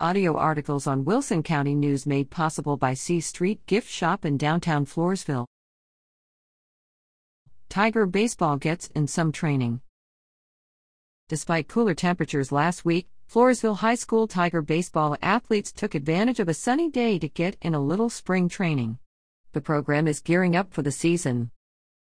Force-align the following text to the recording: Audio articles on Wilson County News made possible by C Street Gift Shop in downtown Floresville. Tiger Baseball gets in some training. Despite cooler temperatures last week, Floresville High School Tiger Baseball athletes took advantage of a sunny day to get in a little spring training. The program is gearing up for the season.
Audio 0.00 0.36
articles 0.36 0.88
on 0.88 1.04
Wilson 1.04 1.40
County 1.44 1.72
News 1.72 2.04
made 2.04 2.28
possible 2.28 2.76
by 2.76 2.94
C 2.94 3.20
Street 3.20 3.64
Gift 3.66 3.88
Shop 3.88 4.24
in 4.24 4.36
downtown 4.36 4.84
Floresville. 4.84 5.46
Tiger 7.68 8.04
Baseball 8.04 8.56
gets 8.56 8.88
in 8.88 9.06
some 9.06 9.30
training. 9.30 9.80
Despite 11.28 11.68
cooler 11.68 11.94
temperatures 11.94 12.50
last 12.50 12.84
week, 12.84 13.06
Floresville 13.32 13.76
High 13.76 13.94
School 13.94 14.26
Tiger 14.26 14.62
Baseball 14.62 15.16
athletes 15.22 15.70
took 15.70 15.94
advantage 15.94 16.40
of 16.40 16.48
a 16.48 16.54
sunny 16.54 16.90
day 16.90 17.20
to 17.20 17.28
get 17.28 17.56
in 17.62 17.72
a 17.72 17.80
little 17.80 18.10
spring 18.10 18.48
training. 18.48 18.98
The 19.52 19.60
program 19.60 20.08
is 20.08 20.18
gearing 20.18 20.56
up 20.56 20.74
for 20.74 20.82
the 20.82 20.90
season. 20.90 21.52